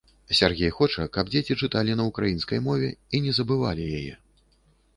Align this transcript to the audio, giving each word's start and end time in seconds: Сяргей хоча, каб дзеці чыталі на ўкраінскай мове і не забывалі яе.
Сяргей 0.37 0.71
хоча, 0.77 1.03
каб 1.17 1.29
дзеці 1.33 1.57
чыталі 1.67 1.97
на 2.01 2.07
ўкраінскай 2.09 2.63
мове 2.71 2.89
і 3.17 3.23
не 3.27 3.31
забывалі 3.41 3.85
яе. 3.99 4.13